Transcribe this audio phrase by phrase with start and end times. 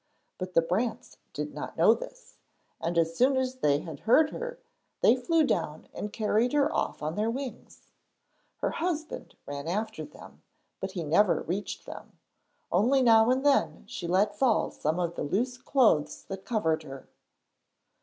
[0.39, 2.37] But the brants did not know this,
[2.79, 4.57] and as soon as they heard her
[5.01, 7.91] they flew down and carried her off on their wings.
[8.61, 10.41] Her husband ran after them
[10.79, 12.13] but he never reached them,
[12.71, 17.07] only now and then she let fall some of the loose clothes that covered her.